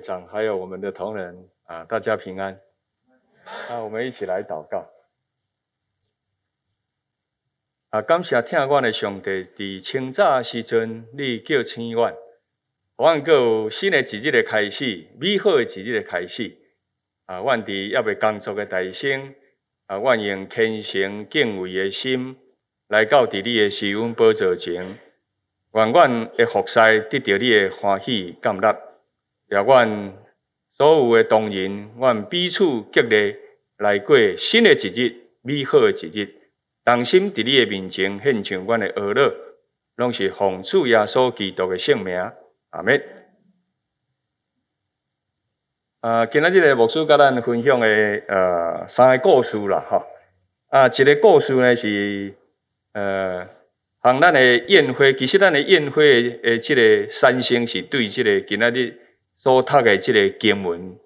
[0.00, 2.58] 长，还有我们的同仁啊，大家平安。
[3.68, 4.90] 啊，我们一起来祷告。
[7.90, 12.12] 啊，感谢听我的上帝，在清早时阵，你叫醒我，
[12.96, 16.56] 我们有新的一日的开始，美好的一日的开始。
[17.26, 19.34] 啊，我哋要为工作的大声，
[19.86, 22.36] 啊，我用虔诚敬畏的心
[22.88, 24.98] 来到伫你的施恩宝座前，
[25.74, 28.76] 愿阮的服侍得到你的欢喜甘纳，
[29.50, 30.14] 也愿
[30.70, 33.36] 所有的同仁，阮彼此激励
[33.78, 36.34] 来过新的一日，美好的一日。
[36.84, 39.34] 同心伫你的面前献上阮的娱乐，
[39.96, 42.16] 拢是奉主耶稣基督的圣名，
[42.70, 43.02] 阿门。
[46.00, 47.86] 啊，今仔日的牧师甲咱分享的
[48.28, 50.02] 呃三个故事啦，吼。
[50.68, 52.34] 啊，一个故事呢是
[52.92, 53.44] 呃，
[53.98, 58.98] 和咱的宴会，其实咱的宴会的即个三星是对即个今仔日
[59.42, 60.98] 所读诶即个经文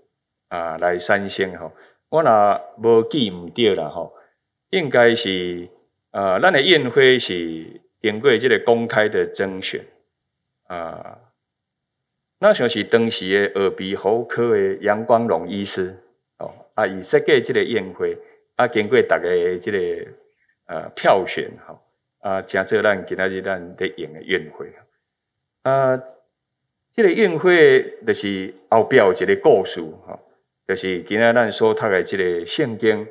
[0.49, 1.71] 啊来产生吼。
[2.09, 4.13] 我若无记毋对啦，吼。
[4.71, 5.69] 应该是，
[6.11, 9.87] 啊，咱诶宴会是经过即个公开的甄选，
[10.67, 11.17] 啊，
[12.41, 15.97] 那像是当时的耳鼻喉科的杨光荣医师，
[16.39, 18.19] 哦，啊，伊设计即个宴会，
[18.57, 20.11] 啊，经过大家的这个
[20.67, 21.81] 呃票选，吼，
[22.19, 24.73] 啊，加做咱今仔日咱咧用的宴会，
[25.63, 25.97] 啊，
[26.95, 30.17] 这个宴会就是后壁有一个故事，吼，
[30.69, 33.07] 就是今仔咱所读的这个圣经。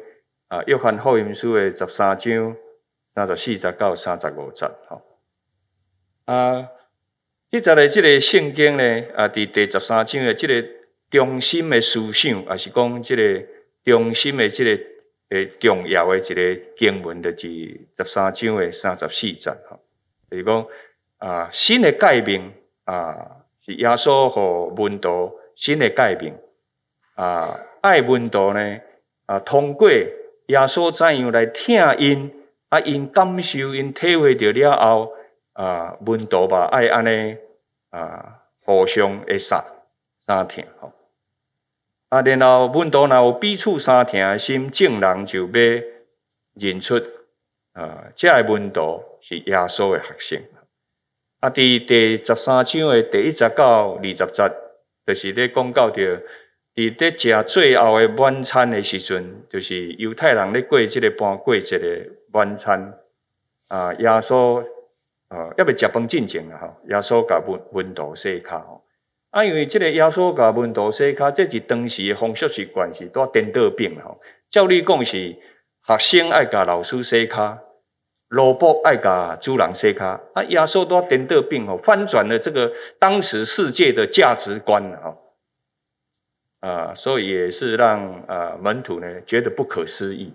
[0.48, 2.56] 啊，约翰福音书的十三章
[3.16, 5.02] 三十四节到三十五节，吼。
[6.26, 6.70] 啊，
[7.50, 10.68] 这节的这个圣经呢，啊，伫第十三章的这个
[11.10, 13.46] 中心的思想，也是讲这个
[13.84, 14.84] 中心的这个
[15.30, 17.48] 诶重要的一个经文的，是
[17.98, 19.80] 十三章的三十四节，吼。
[20.30, 20.68] 就是讲
[21.18, 22.54] 啊，新的诫命
[22.86, 26.36] 啊，是耶稣和门徒新的诫命
[27.16, 28.80] 啊，爱门徒呢
[29.26, 29.90] 啊，通过。
[30.48, 32.30] 耶稣怎样来听因？
[32.68, 35.14] 啊，因感受、因体会到了后，
[35.54, 37.38] 啊，门徒吧爱安尼
[37.92, 39.64] 啊，互相会相
[40.20, 40.92] 相听吼。
[42.10, 45.84] 啊，然后门徒若有彼此相听的心，众人就要
[46.56, 46.96] 认出
[47.72, 50.44] 啊，这门徒是耶稣的学生。
[51.44, 54.50] 啊，伫第十三章的第一节到二十节，
[55.06, 56.22] 就是咧讲到着。
[56.74, 61.86] 伫咧食最后的晚餐的时阵，就是犹太人咧过这个半过节的
[62.32, 62.98] 晚餐。
[63.68, 64.64] 啊，耶稣
[65.28, 68.86] 啊，要未食饭进前啊，吼，耶稣甲门门徒洗骹吼。
[69.32, 74.18] 啊，因为这个耶稣甲门徒洗骹，这是当时的风俗习惯，是多颠倒病吼。
[74.50, 75.36] 照理讲是
[75.86, 77.58] 学生爱甲老师洗骹，
[78.34, 80.20] 萝卜爱甲主人洗骹。
[80.34, 85.16] 啊，耶稣多颠倒变吼，翻转了这个当时世界的价值观吼。
[86.60, 90.34] 啊，所以也是让啊门徒呢觉得不可思议。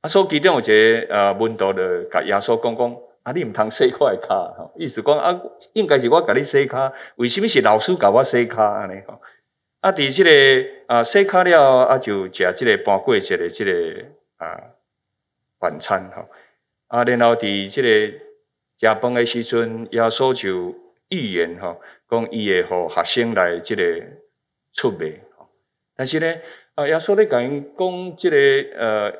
[0.00, 5.40] 啊，所以其中有一个啊门徒的甲耶稣讲讲，啊你毋通洗我的骹，意思讲啊
[5.74, 9.00] 应该是我甲你洗骹，为什么是老师甲我洗骹安尼？
[9.06, 9.20] 吼，
[9.78, 13.70] 啊，伫这个啊洗骹了，啊就食这个半过节的这个
[14.38, 14.58] 啊
[15.62, 16.28] 晚餐，吼，
[16.88, 17.88] 啊，然后伫这个
[18.78, 20.74] 食饭的时阵，耶稣就
[21.08, 21.80] 预言，吼，
[22.10, 23.82] 讲伊会互学生来这个。
[24.74, 25.20] 出卖，
[25.94, 26.34] 但是呢，
[26.76, 28.36] 啊，耶稣咧甲因讲，即个
[28.74, 29.12] 呃，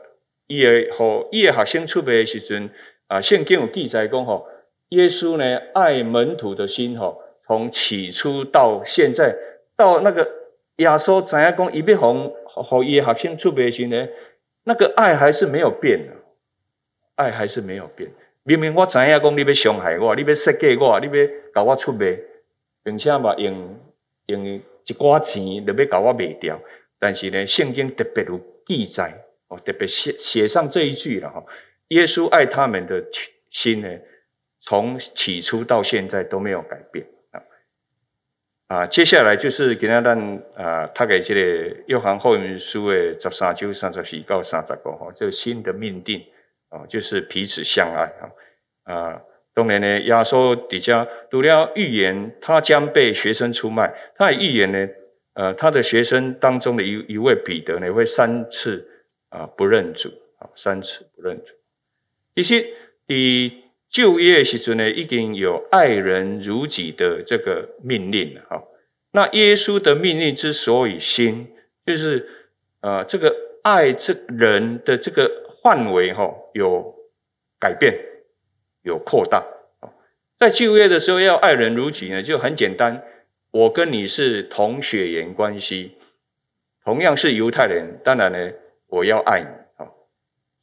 [0.46, 2.70] 伊会互伊诶学生出卖的时阵，
[3.06, 4.48] 啊，圣经有记载讲吼，
[4.88, 9.36] 耶稣呢爱门徒的心吼，从起初到现在，
[9.76, 10.26] 到那个
[10.76, 14.08] 耶稣知影讲伊要互互伊诶学生出卖的时呢，
[14.64, 16.14] 那个爱还是没有变的，
[17.16, 18.10] 爱还是没有变。
[18.42, 22.18] 明明我知影讲你要伤害我，你要设计我，你要搞我出卖，
[22.82, 23.80] 并且嘛用
[24.26, 24.62] 用。
[24.84, 26.60] 一寡钱就要甲我卖掉，
[26.98, 28.36] 但是呢，圣经特别有
[28.66, 29.14] 记载，
[29.46, 31.40] 哦，特别写写上这一句了哈。
[31.90, 33.00] 耶稣爱他们的
[33.48, 33.88] 心呢，
[34.58, 37.40] 从起初到现在都没有改变啊。
[38.66, 40.04] 啊，接下来就是给咱
[40.56, 46.20] 啊，他给这个约翰福音书的十三章三十四到三十五哈，这个新的命定
[46.72, 49.22] 啊，就是彼此相爱啊啊。
[49.54, 53.92] 当然呢，耶稣底下读了预言，他将被学生出卖。
[54.16, 54.88] 他的预言呢，
[55.34, 58.88] 呃，他的学生当中的一一位彼得呢，会三次
[59.28, 60.08] 啊不认主
[60.38, 61.52] 啊，三次不认主。
[62.34, 62.66] 其实，
[63.08, 68.64] 以旧约时阵呢，已经有爱人如己的这个命令哈。
[69.10, 71.52] 那耶稣的命令之所以新，
[71.84, 72.26] 就是
[72.80, 75.30] 呃，这个爱这人的这个
[75.62, 76.94] 范围哈有
[77.58, 77.94] 改变。
[78.84, 79.46] 有扩大，
[80.36, 83.00] 在旧约的时候要爱人如己呢，就很简单，
[83.52, 85.96] 我跟你是同血缘关系，
[86.84, 88.50] 同样是犹太人，当然呢，
[88.88, 89.46] 我要爱你
[89.76, 89.86] 啊。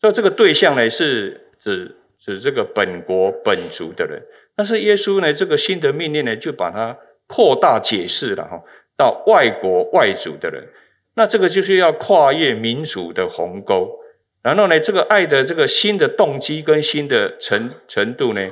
[0.02, 4.22] 所以这个对象呢，是指指这个本国本族的人。
[4.54, 8.62] 但是耶稣呢，这个新的命令呢，就把它扩大解释了哈，
[8.98, 10.68] 到外国外族的人。
[11.14, 13.98] 那这个就是要跨越民族的鸿沟，
[14.42, 18.50] 然后呢，这个爱的这个新的动机跟新的程程度呢，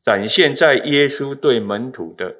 [0.00, 2.36] 展现在耶稣对门徒的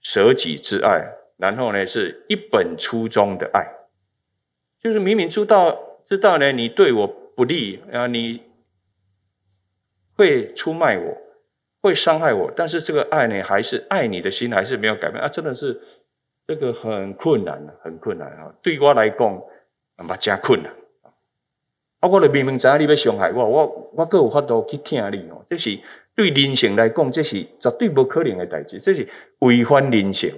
[0.00, 3.66] 舍己之爱，然后呢，是一本初衷的爱，
[4.80, 8.42] 就是明明知道知道呢，你对我不利啊，你
[10.14, 11.18] 会出卖我。
[11.84, 15.28] 会伤害我，但是这个爱呢，还是爱你的心还是没有改变啊！
[15.28, 15.78] 真的是
[16.46, 18.50] 这个很困难，很困难啊！
[18.62, 19.42] 对我来讲，
[19.98, 20.72] 嘛加困难
[22.04, 22.06] 啊！
[22.06, 25.42] 我的明明知道你要伤害我，我我各有法度去听你哦。
[25.48, 25.78] 这是
[26.14, 29.08] 对人性来讲，这是绝对不可能的代志，这是
[29.38, 30.34] 违反人性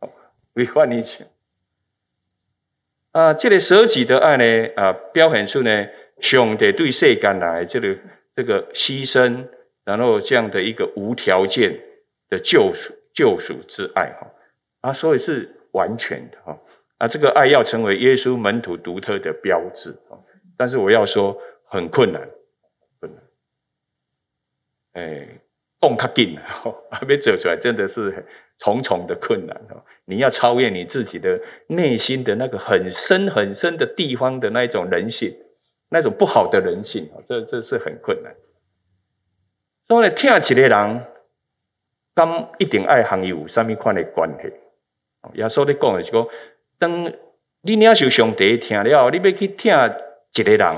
[0.00, 0.08] 啊！
[0.54, 1.24] 违反人性
[3.12, 3.32] 啊！
[3.32, 5.86] 这个舍己的爱呢，啊，表现出呢，
[6.20, 7.96] 上帝对世间来这个
[8.36, 9.46] 这个牺牲。
[9.84, 11.74] 然后这样的一个无条件
[12.28, 14.30] 的救赎、救赎之爱，哈
[14.82, 16.54] 啊，所以是完全的，哈
[16.98, 19.96] 啊，这个爱要成为耶稣门徒独特的标志，
[20.58, 21.34] 但是我要说
[21.64, 22.28] 很困难，
[22.98, 23.22] 困难，
[24.92, 25.40] 哎，
[25.80, 26.42] 动卡紧了，
[26.90, 28.26] 还没走出来，真的是
[28.58, 29.56] 重重的困难，
[30.04, 35.32] 你要超越你自己的内心的那个很深很深的地方的那种人性，
[35.90, 38.34] 那种不好的人性，这这是很困难。
[39.86, 41.06] 所以，听一个人，
[42.14, 44.52] 敢一定爱和伊有什么款的关系？
[45.34, 46.26] 耶稣咧讲的是讲，
[46.78, 47.04] 当
[47.60, 49.72] 你领受上帝听了，你要去听
[50.42, 50.76] 一个人，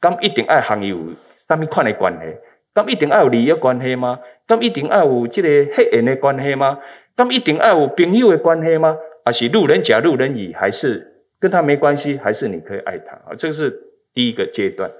[0.00, 0.98] 敢一定爱和伊有
[1.46, 2.36] 什么款的关系？
[2.72, 4.20] 敢一定爱有利益关系吗？
[4.46, 6.78] 敢一定爱有这个血缘的关系吗？
[7.16, 8.96] 敢一定爱有朋友的关系吗？
[9.24, 10.52] 还是路人甲、路人乙？
[10.52, 12.18] 还是跟他没关系？
[12.18, 13.12] 还是你可以爱他？
[13.26, 13.70] 啊，这是
[14.12, 14.90] 第一个阶段。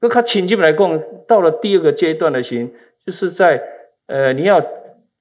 [0.00, 2.74] 那他亲近来讲，到了第二个阶段的心。
[3.02, 3.60] 就是在
[4.06, 4.62] 呃，你要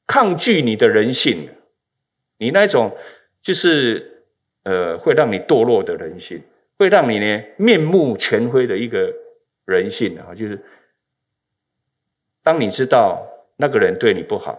[0.06, 1.50] 抗拒你的人性，
[2.38, 2.92] 你那种
[3.42, 4.26] 就是
[4.64, 6.44] 呃，会让你堕落的人性，
[6.80, 9.14] 会让你呢面目全非的一个
[9.66, 10.60] 人性啊，就是
[12.42, 13.24] 当你知道
[13.58, 14.58] 那个人对你不好，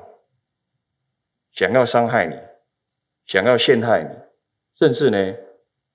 [1.50, 2.36] 想要伤害你，
[3.26, 4.10] 想要陷害你，
[4.76, 5.34] 甚至呢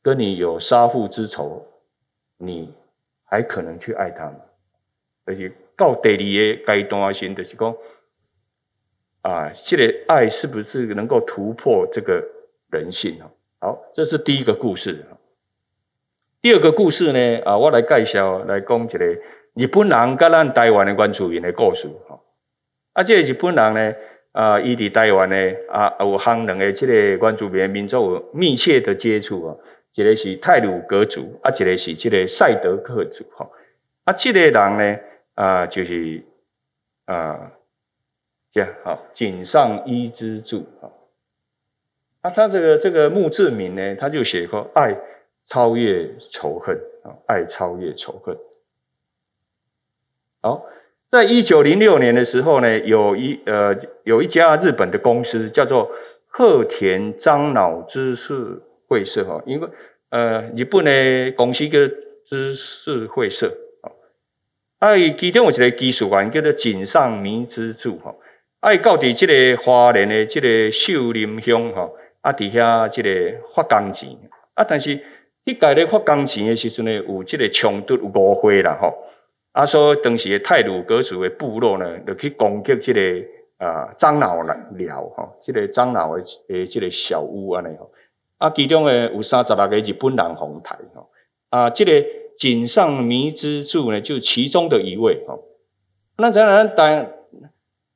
[0.01, 1.66] 跟你有杀父之仇，
[2.38, 2.74] 你
[3.24, 4.42] 还可能去爱他吗？
[5.24, 5.50] 而且。
[5.77, 6.16] 到第二
[6.66, 7.75] 个阶段性，就是讲
[9.24, 12.25] 啊，这个爱是不是能够突破这个
[12.72, 13.30] 人性啊？
[13.60, 15.06] 好，这是第一个故事。
[16.46, 19.04] 第二个故事呢，啊，我来介绍来讲一个
[19.56, 21.90] 日本人跟咱台湾的原住民的故事。
[22.94, 23.96] 啊，这个日本人呢，
[24.32, 25.36] 啊，伊伫台湾呢，
[25.72, 29.56] 啊，有和两个这个原住民民族有密切的接触啊。
[29.96, 33.26] 一个是泰鲁阁族，啊，一个是这个赛德克族。
[33.36, 33.50] 哈，
[34.04, 35.00] 啊，这个人呢。
[35.34, 36.24] 啊，就是
[37.06, 37.54] 啊，
[38.52, 40.94] 这样好，井上伊之助啊，
[42.22, 44.96] 啊，他这个这个墓志铭呢，他就写过爱
[45.46, 48.36] 超越仇恨啊，爱超越仇恨。
[50.42, 50.66] 好，
[51.08, 55.92] 在一九零六年的时候呢，有一呃有一家日本的公司叫做
[56.28, 59.70] 鹤田樟脑知识会社哈，因为
[60.10, 61.80] 呃日本的公司叫
[62.25, 63.56] 知识会社。
[64.80, 68.20] 啊，伊其中有一个技术员叫做井上明之助吼，
[68.60, 73.10] 啊，伊到伫即个花莲的即个秀林乡吼，啊，伫遐即个
[73.56, 74.10] 发工钱，
[74.54, 75.00] 啊，但是
[75.46, 78.94] 迄届咧发工钱的时阵呢，有即个冲突误会啦吼，
[79.52, 83.02] 啊，所以当时的泰鲁阁族的部落呢，就去攻击即个
[83.58, 87.92] 啊樟脑寮吼，即个樟脑的诶即个小屋安尼吼，
[88.40, 91.10] 啊，其中诶有三十六个日本人访台吼，
[91.50, 91.92] 啊，即个。
[92.38, 95.42] 井上弥之助呢，就其中的一位吼。
[96.18, 97.10] 那当然，台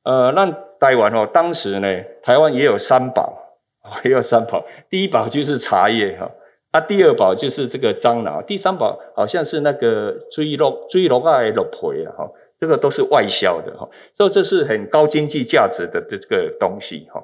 [0.02, 1.86] 呃，那台湾哦，当时呢，
[2.22, 3.58] 台湾也有三宝
[4.02, 4.64] 也有三宝。
[4.88, 6.30] 第一宝就是茶叶哈，
[6.70, 17.22] 啊，第二宝就是这个樟脑，第三宝好像是那个追落追落爱落皮啊哈，这个都是外销的哈，所以这是很高经济价值的的这个东西哈。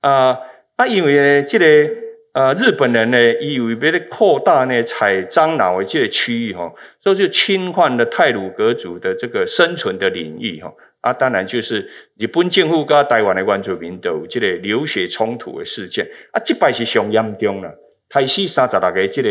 [0.00, 0.40] 啊，
[0.78, 2.02] 那因为呢，这个。
[2.34, 10.72] 呃，日本人呢，以为为了扩大呢采樟脑的这个区域哈，所以就侵犯了泰鲁阁族的这个生存的领域哈。
[11.02, 11.86] 啊，当然就是
[12.16, 17.68] 日本政府跟台湾的原住民都有这个流血冲突的事件啊，这摆是上严重了，
[18.12, 19.30] 开始三十六个这个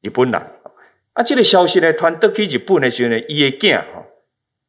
[0.00, 0.40] 日本人。
[1.14, 4.06] 啊，这个消息呢传到去日本的时候呢，伊的囝哈，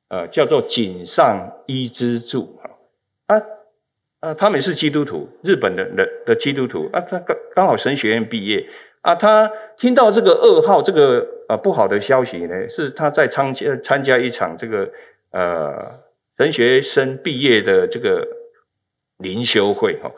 [0.07, 2.69] 呃，叫做井上一之助哈
[3.27, 3.41] 啊。
[4.21, 6.89] 啊，他们是基督徒，日本的的的基督徒。
[6.91, 8.67] 啊，他刚刚好神学院毕业。
[9.01, 14.89] 啊，他听到这个噩耗，这个啊不好的消息呢，是他在参加参加一场这个
[15.31, 15.99] 呃
[16.37, 18.27] 神学生毕业的这个
[19.17, 20.11] 灵修会哈，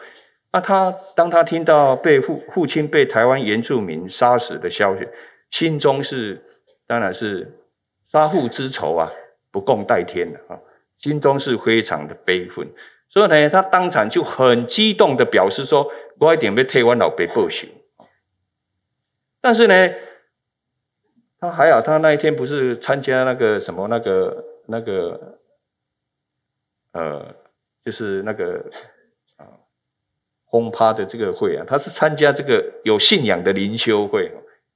[0.51, 5.07] 啊，他当他听到被父父亲被台湾原住民杀死的消息，
[5.51, 6.43] 心中是
[6.87, 7.61] 当然是
[8.07, 9.11] 杀父之仇啊，
[9.51, 10.59] 不共戴天的啊，
[10.97, 12.67] 心中是非常的悲愤。
[13.09, 15.87] 所以呢，他当场就很激动的表示说
[16.19, 17.67] ：“我一定要替我老爸报仇。”
[19.41, 19.73] 但是呢，
[21.39, 25.39] 他还好，他那一天不是参加那个什么那个那个，
[26.91, 27.35] 呃，
[27.83, 28.63] 就是那个，
[30.49, 34.31] 轰趴的这个会啊，他是参加这个有信仰的灵修会。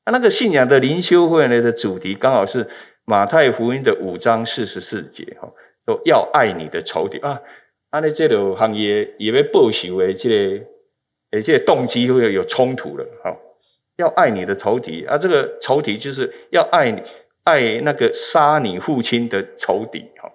[0.06, 2.68] 他那个信仰的灵修会呢的主题刚好是
[3.06, 5.50] 马太福音的五章四十四节哈，
[5.86, 7.42] 说要爱你的仇敌啊。
[7.89, 10.65] 他的这个行业也被报仇的这个，
[11.32, 13.06] 而且动机会有冲突了。
[13.24, 13.36] 哈，
[13.98, 17.01] 要爱你的仇敌啊，这个仇敌就是要爱你，
[17.44, 20.00] 爱那个杀你父亲的仇敌。
[20.18, 20.32] 哈，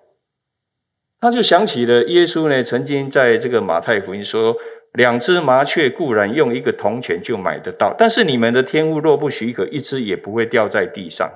[1.20, 4.56] 他就想起了耶稣呢，曾经在这个马太福音说，
[4.98, 11.32] 两只麻雀固然用一个铜钱就买得到，但是你们的天物若不许可，一只也不会掉在地上。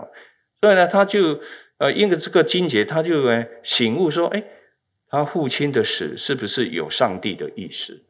[0.60, 1.38] 所以呢，他就
[1.78, 4.42] 呃，因为这个经节，他就呃醒悟说，哎。
[5.14, 8.00] 他父亲的死是不是有上帝的意思？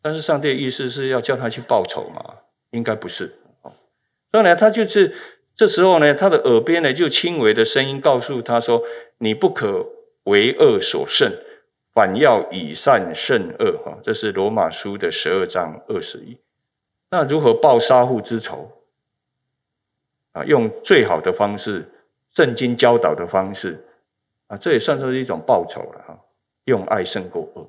[0.00, 2.24] 但是上帝的意思是要叫他去报仇吗？
[2.70, 3.34] 应该不是。
[4.32, 5.14] 所以呢，他就是
[5.54, 8.82] 这时候呢，他的耳边呢就轻微的声音告诉他说
[9.20, 9.86] ：“你不可
[10.24, 11.30] 为恶所胜，
[11.98, 16.38] 反要以善胜恶。”哈，这是罗马书的十二章二十一。
[17.10, 18.70] 那如何报杀父之仇？
[20.30, 21.90] 啊，用最好的方式，
[22.36, 23.84] 圣经教导的方式。
[24.46, 26.16] 啊，这也算作是一种报酬了哈。
[26.66, 27.68] 用爱胜过恶，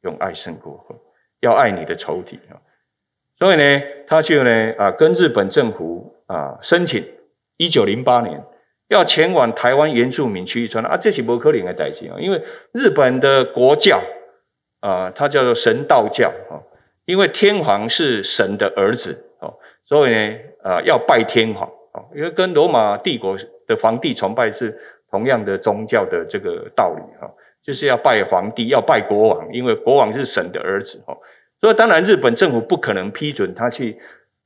[0.00, 0.96] 用爱胜过恶，
[1.38, 2.58] 要爱你的仇敌啊。
[3.38, 7.06] 所以呢，他就呢啊，跟日本政府啊申请，
[7.58, 8.44] 一九零八年
[8.88, 12.42] 要前往台湾原住民区域村啊，这是不可能的代志啊，因为
[12.72, 14.02] 日本的国教
[14.80, 16.60] 啊，它叫做神道教啊，
[17.06, 19.54] 因为天皇是神的儿子哦，
[19.84, 24.78] 所以呢啊要拜天皇啊，因为跟罗马帝国的皇帝崇拜是。
[25.10, 27.26] 同样的宗教的这个道理哈，
[27.62, 31.16] 就是要拜皇帝，要拜国王，因为国王是神的儿子哈。
[31.62, 33.98] 所以当然日本政府不可能批准他去，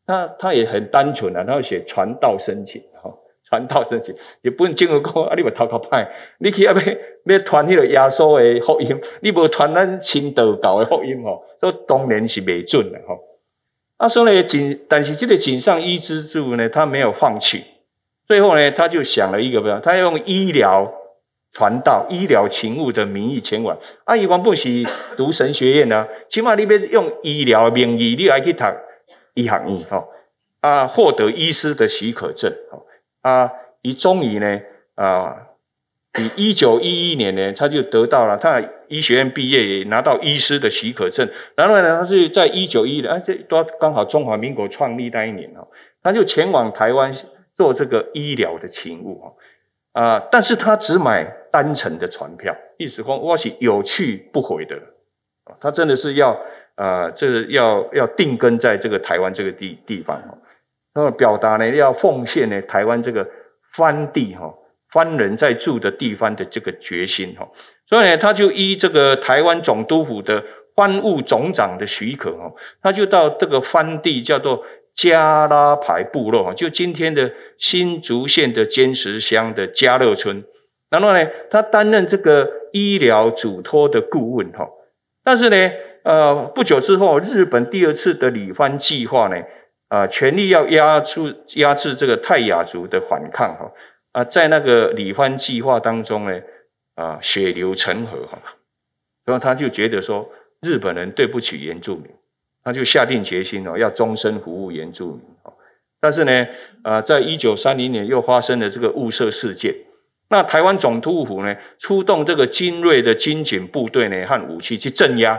[0.06, 3.12] 他他也很单纯啊，他要写传道申请哈，
[3.52, 6.80] 传道申请也不能经过讲啊，你把头壳派，你去要要
[7.26, 13.14] 要传那个耶稣的福音，你无传咱新道教的福音吼，所以当然是未准的哈。
[13.98, 17.62] 他说呢，井但是这个井上一之助呢，他没有放弃。
[18.26, 20.90] 最后呢，他就想了一个办法，他用医疗
[21.52, 23.78] 传道、医疗勤务的名义前往。
[24.04, 24.68] 啊，伊原本是
[25.14, 28.64] 读神学院呢，起码你别用医疗名义，你来去读
[29.34, 30.08] 医学院哈，
[30.62, 32.50] 啊，获得医师的许可证。
[33.22, 33.50] 啊，
[33.80, 34.60] 伊终于呢，
[34.94, 35.48] 啊，
[36.20, 41.28] 以一九一一年呢，他就得到了他医学院毕业，也拿到医师的许可证。
[41.56, 45.66] 然后呢，他是在一九一年，啊，这都刚好中华民国创立那一年哦，
[46.02, 47.10] 他就前往台湾。
[47.54, 49.22] 做这个医疗的勤务
[49.92, 54.74] 啊，啊但是他只买单程的船票，意思说我是有去不回的，
[55.60, 56.30] 他真的是要
[56.76, 60.38] 啊，这个要要定根在这个台湾这个地地方哦，
[60.94, 63.28] 那么表达呢要奉献呢台湾这个
[63.72, 64.52] 番地哈，
[64.90, 67.48] 番人在住的地方的这个决心哈，
[67.88, 70.42] 所以呢他就依这个台湾总督府的
[70.74, 74.62] 番务总长的许可哈，他就到这个番地叫做。
[74.94, 80.44] 加拉牌部落，就今天的新竹县的尖石乡的加乐村。
[80.90, 84.68] 然后呢，他担任这个医疗嘱托的顾问哈。
[85.24, 85.56] 但是呢，
[86.04, 89.36] 呃，不久之后，日本第二次的履番计划呢，
[89.92, 93.70] 啊、全力要压住压制这个泰雅族的反抗哈。
[94.12, 96.40] 啊，在那个履番计划当中呢，
[96.94, 98.38] 啊，血流成河哈。
[99.26, 100.26] 然后他就觉得说，
[100.62, 102.06] 日本人对不起原住民。
[102.64, 105.52] 他就下定决心哦，要终身服务原住民哦。
[106.00, 106.46] 但是呢，
[106.82, 109.74] 啊，在一九三零年又发生了这个雾社事件。
[110.30, 115.38] 那台湾总督府呢，出动这个精锐的军警部队呢和武器去镇压。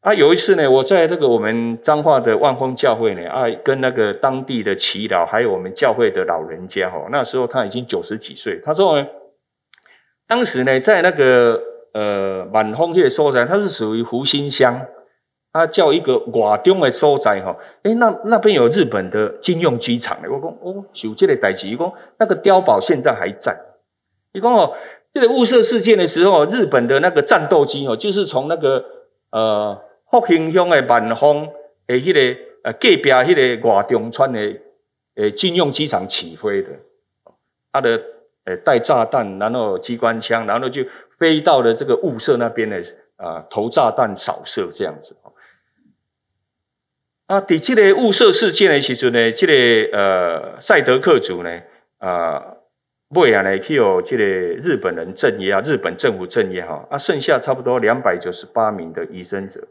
[0.00, 8.60] 啊，有一次呢，我在那个我们彰化的万丰教会呢，啊，跟那个当地的耆老，还有我们教会的老人家哈，那时候他已经九十几岁。
[8.64, 9.06] 他说呢，
[10.26, 11.60] 当时呢，在那个
[11.94, 14.86] 呃满丰叶所在，它是属于福兴乡。
[15.50, 20.30] 他叫一个外中的所在哈，诶，那那边有日本的军用机场的。
[20.30, 23.58] 我讲哦，有这个代志，伊讲那个碉堡现在还在。
[24.32, 24.74] 伊讲哦，
[25.12, 28.84] 这个雾社事件的时候，日本的那个战斗机哦，就是从那个
[29.30, 29.76] 呃
[30.10, 31.48] 福兴乡的万丰
[31.86, 34.38] 诶，迄个呃隔壁迄个外中川的
[35.16, 36.70] 诶军用机场起飞的，
[37.72, 38.02] 它的
[38.44, 40.82] 诶带炸弹，然后机关枪，然后就
[41.18, 42.82] 飞到了这个雾社那边的
[43.16, 45.16] 啊投炸弹扫射这样子。
[47.26, 49.52] 啊，伫这个雾社事件的时阵呢，这个
[49.98, 51.60] 呃赛德克族呢
[51.98, 52.54] 啊。
[53.12, 59.66] 尾啊呢，去有这个日本人镇压，日本政府镇压哈，啊，剩下差不多两百九十八名的牺牲者，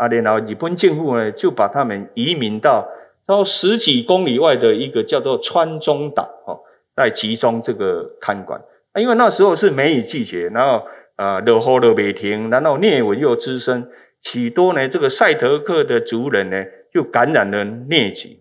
[0.00, 2.88] 啊，然后日本政府呢就把他们移民到
[3.26, 6.58] 到十几公里外的一个叫做川中岛哦，
[6.96, 8.58] 来集中这个看管。
[8.92, 13.86] 啊，因为那时候是梅雨季节，然后啊，落雨落未停，然后疟蚊又滋生，
[14.22, 18.40] 许多呢这个赛德克的族人呢就感染了疟疾，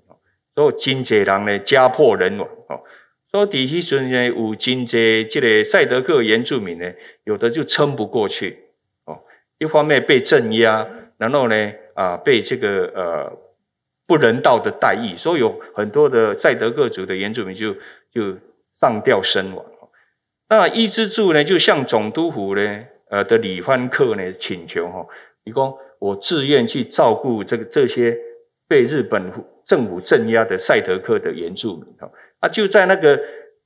[0.55, 2.79] 所以真济人呢家破人亡哦。
[3.31, 6.85] 说底下时呢，有真济这个赛德克原住民呢，
[7.25, 8.57] 有的就撑不过去
[9.03, 9.19] 哦。
[9.59, 10.87] 一方面被镇压，
[11.19, 13.31] 然后呢，啊，被这个呃
[14.07, 17.73] 不人道的待遇，所以有很多的赛德克族的原住民就
[18.11, 18.35] 就
[18.73, 19.63] 上吊身亡。
[20.47, 25.05] 那伊之助呢，就向总督府呢，呃的里番克呢请求哈，
[25.43, 28.17] 你说我自愿去照顾这个这些
[28.67, 29.31] 被日本
[29.65, 32.09] 政府镇压的赛德克的原住民哈。
[32.39, 33.19] 啊，就在那个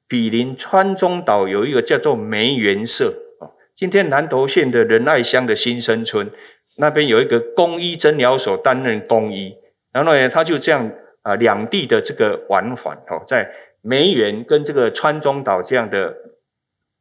[0.07, 3.47] 毗邻川中岛有一个叫做梅园社啊。
[3.75, 6.29] 今天南投县的仁爱乡的新生村
[6.77, 9.55] 那边有一个公医诊疗所担任公医，
[9.91, 13.49] 然后呢，他就这样啊，两地的这个往返哦，在
[13.81, 16.15] 梅园跟这个川中岛这样的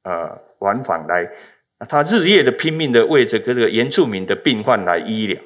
[0.04, 1.30] 呃往返来，
[1.88, 5.40] 他日夜的拼命的为这个这个原住民的病患来医疗，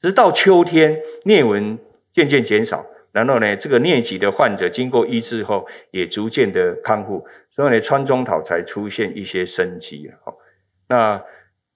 [0.00, 1.78] 直到秋天疟蚊
[2.12, 2.84] 渐渐减少。
[3.10, 10.08] 然后呢，这个疟疾的患者经过医治后，也逐渐的康复，所以呢，川中岛才出现一些生机。
[10.88, 11.20] 那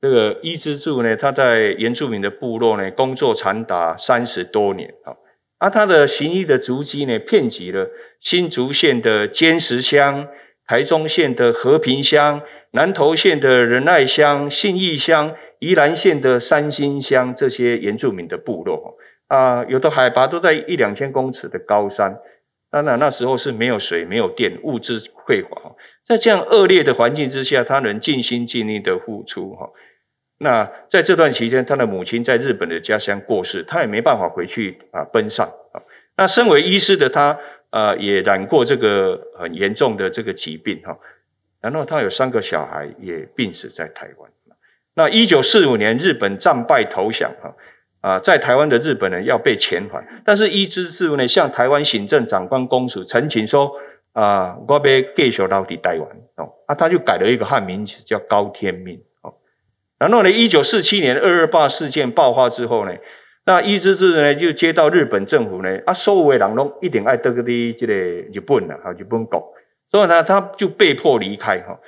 [0.03, 5.15] 这个伊之助呢，他在原住民的部落呢工作长达三十多年啊，
[5.59, 7.89] 而他的行医的足迹呢，遍及了
[8.21, 10.27] 新竹县的尖石乡、
[10.67, 18.97] 台中县的和平乡、南投县的仁爱乡、信义乡、宜兰县的三星乡这些原住民的部落。
[19.29, 22.19] 啊，有的海拔都在一两千公尺的高山，
[22.73, 25.77] 当然那时候是没有水、没有电，物资匮乏。
[26.05, 29.71] 在这样恶劣的环境之下，他能尽心尽力的付出哈。
[30.43, 35.81] 那在这段期间，他的母亲在日本的家乡过世，他也没办法回去啊奔丧啊。
[36.17, 37.39] 那身为医师的他，
[37.71, 40.99] 啊也染过这个很严重的这个疾病哈。
[41.61, 44.31] 然后他有三个小孩也病死在台湾。
[44.95, 47.55] 那一九四五年，日本战败投降哈。
[48.03, 53.71] 啊，在台湾的日本人要被遣返，但是伊兹志呢向台湾行政长官公署陈情说
[54.13, 54.81] ：“啊，我要
[55.15, 59.01] 继续留在台湾哦。”啊，他就改了一个汉名叫高天命。
[60.03, 62.93] 然后呢，一九四七年二二八事件爆发之后呢，
[63.45, 69.55] 那伊兹志呢就接到日本政府呢啊，所有的人拢一定爱得个的这个日本啊，哈，日本国，
[69.91, 71.79] 所以呢，他就被迫离开哈。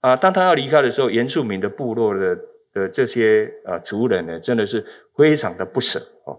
[0.00, 2.38] 啊，当他要离开的时候，原住民的部落的。
[2.76, 4.84] 的这些呃族人呢，真的是
[5.16, 6.38] 非常的不舍哦。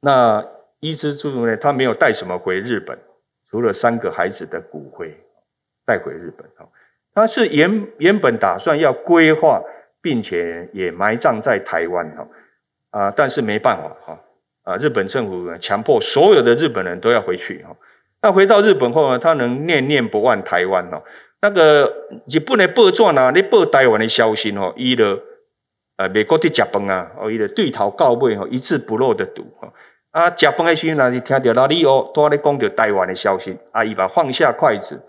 [0.00, 0.44] 那
[0.80, 2.98] 伊兹族呢，他没有带什么回日本，
[3.48, 5.16] 除了三个孩子的骨灰
[5.86, 6.68] 带回日本哦。
[7.18, 9.60] 他是原原本打算要规划，
[10.00, 12.28] 并且也埋葬在台湾哈
[12.90, 14.20] 啊，但是没办法哈
[14.62, 17.76] 啊，日本政府强迫所有的日本人都要回去哈。
[18.22, 21.02] 那回到日本后呢，他能念念不忘台湾哦。
[21.40, 21.92] 那个
[22.28, 25.18] 日本的报纸啊，你报台湾的消息哦，伊的
[25.96, 29.72] 呃美国的食饭啊，哦伊的对头到尾吼一字不漏的读哈。
[30.10, 35.00] 啊，食饭的时候若是听到哪里哦，都在讲着台湾的消息，啊，伊把放下筷子，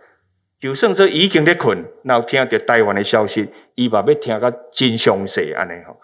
[0.59, 5.97] 就算说已经在困，然后听到台湾的消息，伊把要听个真详细安尼吼。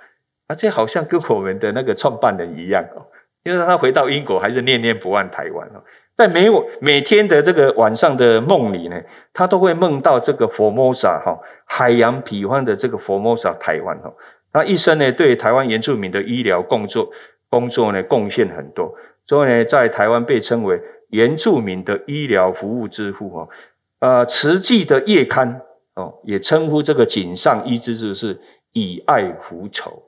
[0.48, 3.06] 啊，这好像跟我们的那个创办人一样哦，
[3.44, 5.84] 因为他回到英国还是念念不忘台湾哦。
[6.16, 6.48] 在每
[6.80, 8.96] 每天的这个晚上的梦里呢，
[9.34, 14.14] 他都会梦到这个 Formosa 哈海洋彼岸的这个 Formosa 台湾哈。
[14.54, 17.10] 他一生呢对台湾原住民的医疗工作
[17.50, 18.94] 工作呢贡献很多，
[19.26, 23.50] 所以呢在台湾被称为原住民的医疗服务之父哦。
[24.00, 25.62] 呃，慈济的叶刊
[25.96, 28.40] 哦也称呼这个井上一之助是
[28.74, 30.02] 以爱复仇。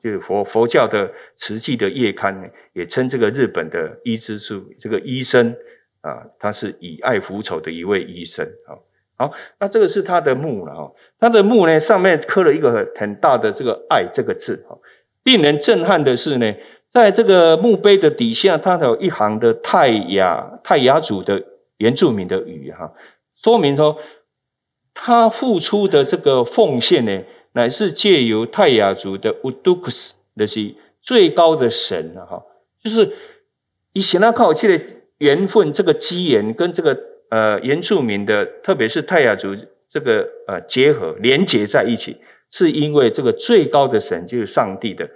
[0.00, 5.54] 就是佛佛教的慈济的叶刊呢，也称这个日本的伊兹柱这个医生
[6.00, 8.44] 啊，他是以爱复仇的一位医生。
[8.66, 8.82] 好，
[9.16, 10.92] 好，那这个是他的墓了哈。
[11.20, 14.64] 他的墓呢，上面刻了一个很大的这个“爱”这个字。
[14.68, 14.76] 哈，
[15.22, 16.52] 令人震撼的是呢，
[16.90, 21.40] 在这个墓碑的底下，它有一行的泰雅泰雅族的
[21.78, 22.92] 原住民的语言哈，
[23.34, 23.98] 说明说
[24.94, 27.22] 他付出的这个奉献呢。
[27.52, 32.40] 乃是借由泰雅族的乌都克斯，那是最高的神哈，
[32.80, 33.16] 就是
[33.94, 34.84] 以前那靠这个
[35.16, 36.96] 缘分，这个机缘跟这个
[37.30, 39.56] 呃原住民的，特别是泰雅族
[39.88, 42.18] 这个呃结合连结在一起，
[42.52, 45.08] 是因为这个最高的神就是上帝的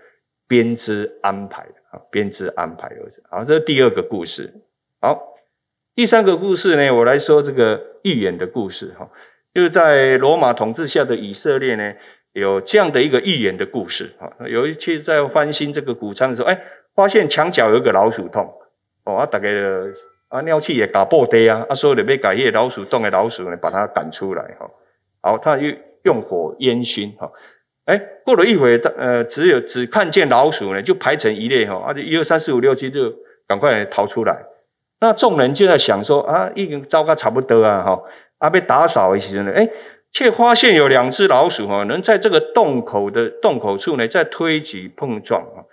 [0.48, 3.12] 编织安排啊，编织安排而。
[3.30, 4.52] 好，这是第二个故事。
[5.00, 5.31] 好，
[5.94, 9.06] 第三个故事呢，我来说这个预言的故事哈，
[9.52, 11.92] 就是在罗马统治下的以色列呢。
[12.32, 16.58] 有这样的一个预言的故事哈，有一次在翻新这个谷仓的时候，哎，
[16.94, 18.50] 发现墙角有一个老鼠洞，
[19.04, 19.50] 哦，啊，大概
[20.28, 24.66] 啊，尿气也搞破堆啊，啊，所以就要把那老鼠洞的老鼠呢，把它赶出来哈。
[25.20, 27.30] 好，他又用火烟熏哈，
[27.84, 33.14] 哎，过了一会，呃，只有只看见老鼠呢，就排成一列哈，啊，一二三四五六七就
[33.46, 34.42] 赶快逃出来。
[35.02, 38.02] 那众人就在想说啊，已经糟糕差不多啊，哈，
[38.38, 39.68] 啊，被打扫一些呢，哎。
[40.14, 45.64] 却发现有两只老鼠哈，能在这个洞口的洞口处呢，在推挤碰撞啊，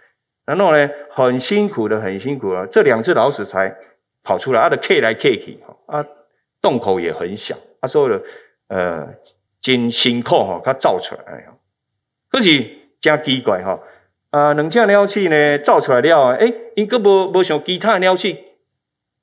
[0.45, 3.75] 然后呢，很辛苦的，很辛苦啊，这两只老鼠才
[4.23, 6.05] 跑出来，它的 K 来 K 去哈，啊，
[6.61, 8.21] 洞口也很小，他说的
[8.69, 9.09] 呃，
[9.59, 11.51] 真辛苦哈，它造出来呀，
[12.31, 12.65] 可是
[13.01, 13.77] 真奇怪哈，
[14.31, 18.29] 啊，两只鸟鼠呢造出来了，诶，伊个无无像其他鸟鼠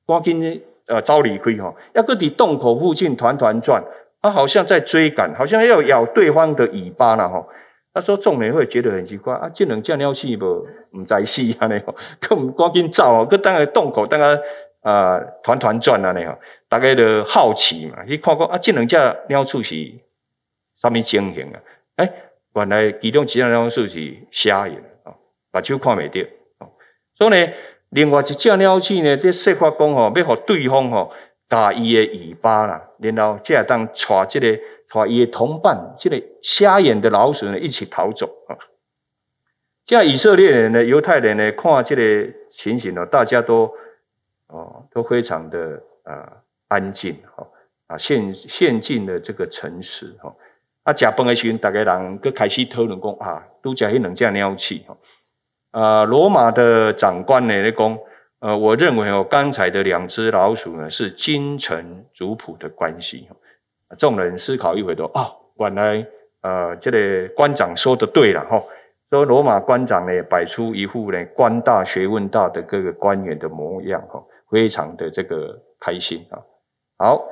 [0.07, 3.83] 赶紧呃走离开哈，要搁伫洞口附近团团转。
[4.23, 7.49] 他好像在追赶，好像要咬对方的尾巴了吼。
[7.95, 11.69] 他说众人会觉得很奇怪啊，这两只鸟是不不在死啊？
[11.69, 11.81] 呢，
[12.21, 13.25] 可唔赶紧走啊？
[13.25, 14.43] 搁等个洞口，等个
[14.81, 16.11] 啊团团转啊？
[16.11, 16.21] 呢，
[16.69, 18.97] 大家都好奇嘛，去看看啊，这两只
[19.29, 19.77] 鸟鼠是
[20.77, 21.61] 什么情形啊？
[21.95, 22.13] 哎，
[22.55, 25.15] 原来其中几只鸟鼠是瞎眼啊，
[25.53, 26.21] 目睭看未到。
[27.17, 27.53] 所以呢，
[27.91, 31.13] 另外一只鸟鼠呢，在说法讲吼，要互对方吼。
[31.49, 34.59] 打伊的尾巴啦，然后才当带这个
[34.93, 38.59] 带伊的同伴，这个瞎眼的老鼠呢一起逃走啊。
[39.85, 43.73] 这样以色列人呢、犹太人呢，看这个情形呢，大家都
[44.49, 46.29] 哦都非常的啊
[46.67, 47.47] 安静哈
[47.87, 50.35] 啊，陷陷进了这个城市哈。
[50.83, 54.97] 啊，食饭的时候，大家人搁开始讨论讲啊，都食迄两只鸟鼠哈。
[55.77, 57.99] 啊，罗马的长官呢咧讲。
[58.39, 63.27] 呃，我认为哦，刚才的两只老鼠呢，是君臣族谱的关系。
[63.99, 66.07] 众人思考一回都哦，原来
[66.43, 68.63] 呃，这个官长说的对了哈。
[69.11, 76.39] 说罗马官长呢，摆出一副呢官大学问大的各个官员的模样哈，非常的这个开心啊。
[76.99, 77.27] 好，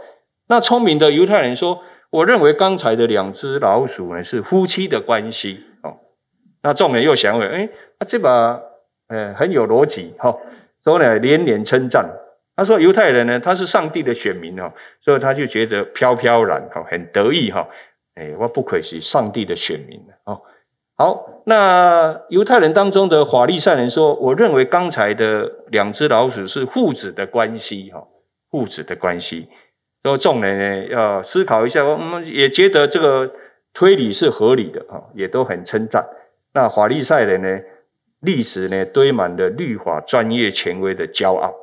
[0.48, 1.80] 那聪明的犹太人说，
[2.10, 5.94] 我认为刚才的两只老鼠呢是夫妻的关系哦。
[6.64, 8.60] 那众人又想问，哎，啊这把
[9.06, 10.36] 呃很有逻辑哈。
[10.80, 12.04] 所以呢，连连称赞。
[12.56, 17.68] 他说：“犹太人呢，他是上帝的选民哦，所以他就觉得飘飘然哈，很得意哈。
[18.14, 20.40] 哎，我不愧是上帝的选民哦。
[20.96, 28.06] 好，那犹太人当中的法利赛人说：‘我认为刚才的两只老鼠是父子的关系哈，
[28.50, 29.48] 父子的关系。’
[30.04, 33.32] 所以众人呢要思考一下，我们也觉得这个
[33.72, 36.06] 推理是合理的哈，也都很称赞。
[36.54, 37.60] 那法利赛人呢？”
[38.24, 41.54] 历史呢堆满了律法专业权威的骄傲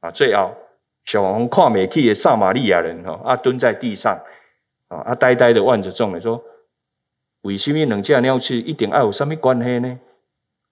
[0.00, 0.10] 啊！
[0.10, 0.54] 最后
[1.02, 4.20] 小王看美去的撒玛利亚人哈啊蹲在地上
[4.88, 6.44] 啊啊呆呆的望着众人说
[7.40, 9.98] ：“为什么两只鸟鼠一定爱有什么关系呢？”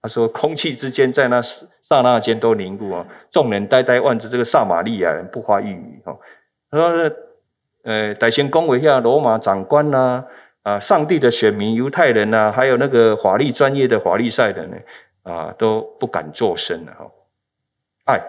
[0.03, 6.15] 他说：“空气之间在那刹那间都凝固啊！”众人呆呆望着这个撒玛利亚人，不发一语哈。
[6.69, 7.11] 他说
[7.81, 10.25] ：“呃，大先恭维一下罗马长官呐、啊。”
[10.63, 14.77] 啊，上帝的选民犹太人呐、啊，还有那个法律专业的法律赛人呢，
[15.23, 17.11] 啊，都不敢作声了哈。
[18.05, 18.21] 爱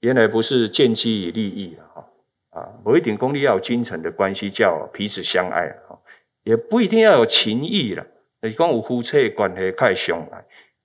[0.00, 2.04] 原来不是建基于利益哈，
[2.50, 5.96] 啊，不一定功利要君臣的关系叫彼此相爱哈，
[6.42, 8.04] 也不一定要有情义了，
[8.42, 10.44] 你讲有夫妻关系太相爱，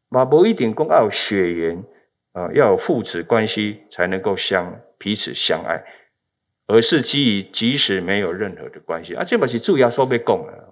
[0.10, 1.84] 嘛不一定讲要有血缘
[2.34, 5.84] 啊，要有父子关系才能够相彼此相爱，
[6.68, 10.63] 而是基于即使没有任何的关系啊，这不是主要说要讲的。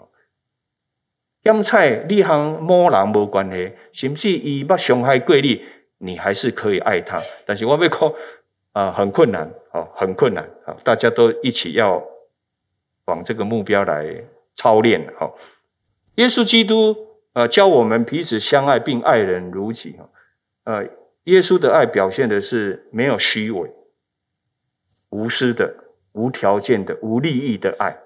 [1.43, 5.63] 咸菜你和某人无关系，甚至伊捌伤害过你，
[5.97, 7.21] 你还是可以爱他。
[7.45, 8.13] 但是我要讲
[8.73, 12.01] 啊，很困难，哦，很困难，啊，大家都一起要
[13.05, 14.23] 往这个目标来
[14.55, 15.31] 操练，哈。
[16.15, 16.95] 耶稣基督
[17.33, 19.95] 呃教我们彼此相爱，并爱人如己，
[20.65, 20.83] 呃，
[21.23, 23.71] 耶稣的爱表现的是没有虚伪、
[25.09, 25.73] 无私的、
[26.11, 27.97] 无条件的、无利益的爱。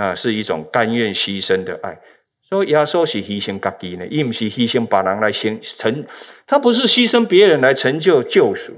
[0.00, 2.00] 那是一种甘愿牺牲的爱，
[2.40, 6.06] 所以耶稣是牺牲自己呢，伊不是牺牲别人来成，
[6.46, 8.72] 他不是牺牲别人来成就救赎，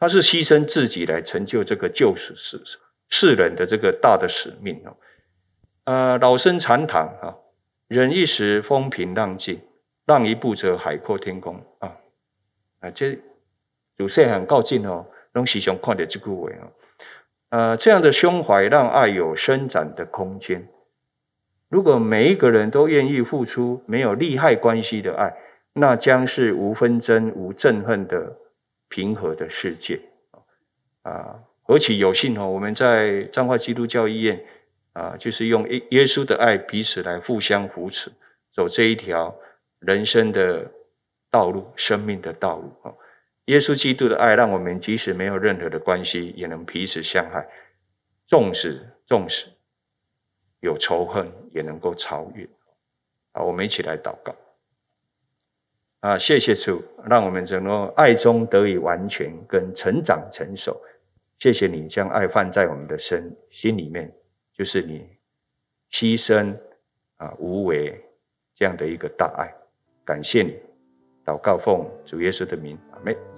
[0.00, 2.60] 他是牺牲自己来成就这个救赎世
[3.08, 4.96] 世人的这个大的使命哦。
[5.84, 7.32] 呃，老生常谈啊，
[7.86, 9.60] 忍一时风平浪静，
[10.04, 11.94] 让一步则海阔天空啊
[12.80, 13.16] 啊，这
[13.98, 16.66] 有些很告进哦，让时常看到这句话啊，
[17.54, 20.68] 呃，这样的胸怀让爱有伸展的空间。
[21.68, 25.32] 如果每一个人都愿意付出没有利害关系的爱，
[25.72, 28.36] 那将是无纷争、无憎恨的
[28.88, 30.00] 平和的世界
[31.02, 31.38] 啊！
[31.62, 32.50] 何其有幸哦！
[32.50, 34.44] 我们在彰化基督教医院
[34.94, 38.10] 啊，就是用耶耶稣的爱彼此来互相扶持，
[38.52, 39.32] 走这一条
[39.78, 40.68] 人生的
[41.30, 42.90] 道路、生命的道路啊！
[43.46, 47.46] 耶稣基督的爱，让我们即使没有任何的关系，也能彼此相爱，
[48.26, 49.48] 纵使纵使
[50.60, 52.48] 有仇恨，也能够超越。
[53.32, 54.34] 好，我们一起来祷告。
[56.00, 60.80] 啊，谢谢主，让我们整个爱中得以完全跟成长成熟。
[61.38, 64.10] 谢谢你将爱放在我们的身心里面，
[64.52, 65.06] 就是你
[65.90, 66.56] 牺牲
[67.16, 68.02] 啊无为
[68.54, 69.52] 这样的一个大爱。
[70.04, 70.58] 感谢你，
[71.24, 73.33] 祷告奉主耶稣的名，阿门。